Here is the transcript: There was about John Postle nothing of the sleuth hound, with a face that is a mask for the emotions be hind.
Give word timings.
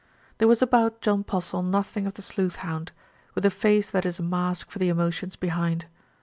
There 0.39 0.47
was 0.47 0.63
about 0.63 1.01
John 1.01 1.23
Postle 1.23 1.61
nothing 1.61 2.07
of 2.07 2.15
the 2.15 2.23
sleuth 2.23 2.55
hound, 2.55 2.91
with 3.35 3.45
a 3.45 3.51
face 3.51 3.91
that 3.91 4.03
is 4.03 4.17
a 4.17 4.23
mask 4.23 4.71
for 4.71 4.79
the 4.79 4.89
emotions 4.89 5.35
be 5.35 5.49
hind. 5.49 5.85